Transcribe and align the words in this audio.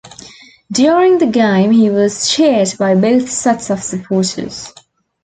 During 0.71 1.19
the 1.19 1.27
game 1.27 1.69
he 1.69 1.91
was 1.91 2.27
cheered 2.27 2.73
by 2.79 2.95
both 2.95 3.29
sets 3.29 3.69
of 3.69 3.83
supporters. 3.83 4.73